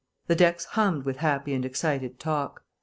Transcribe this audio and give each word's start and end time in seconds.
The 0.25 0.35
decks 0.35 0.65
hummed 0.65 1.05
with 1.05 1.17
happy 1.17 1.53
and 1.53 1.63
excited 1.63 2.19
talk. 2.19 2.63